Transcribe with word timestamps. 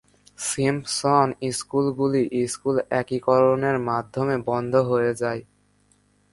Simpson 0.39 1.27
স্কুলগুলি 1.51 2.21
school 2.47 2.75
একীকরণের 2.99 3.77
মাধ্যমে 3.89 4.35
বন্ধ 4.47 4.73
হয়ে 4.89 5.11
যায়। 5.21 5.41